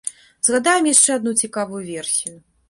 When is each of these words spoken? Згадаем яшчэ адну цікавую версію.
Згадаем 0.47 0.89
яшчэ 0.93 1.09
адну 1.19 1.35
цікавую 1.43 1.83
версію. 1.93 2.35